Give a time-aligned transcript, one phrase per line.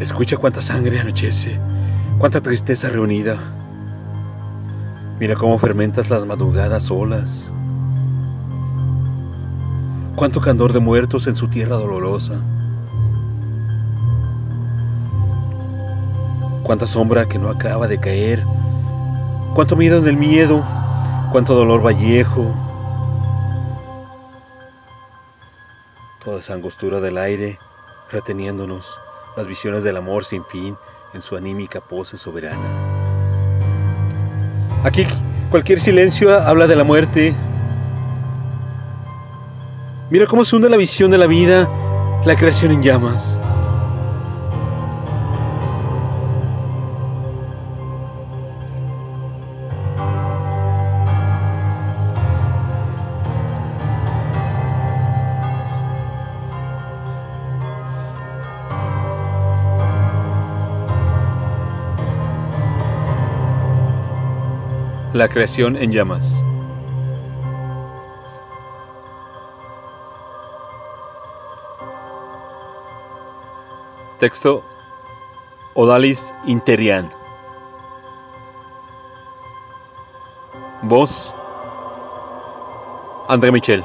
[0.00, 1.60] Escucha cuánta sangre anochece,
[2.18, 3.36] cuánta tristeza reunida.
[5.18, 7.50] Mira cómo fermentas las madrugadas olas.
[10.14, 12.40] Cuánto candor de muertos en su tierra dolorosa.
[16.62, 18.46] Cuánta sombra que no acaba de caer.
[19.54, 20.62] Cuánto miedo en el miedo.
[21.32, 22.54] Cuánto dolor vallejo.
[26.24, 27.58] Toda esa angostura del aire
[28.12, 29.00] reteniéndonos
[29.38, 30.76] las visiones del amor sin fin
[31.14, 32.68] en su anímica pose soberana.
[34.82, 35.06] Aquí
[35.48, 37.36] cualquier silencio habla de la muerte.
[40.10, 41.70] Mira cómo se hunde la visión de la vida,
[42.24, 43.40] la creación en llamas.
[65.14, 66.44] La creación en llamas.
[74.18, 74.62] Texto
[75.74, 77.08] Odalis Interian.
[80.82, 81.34] Voz
[83.28, 83.82] André Michel.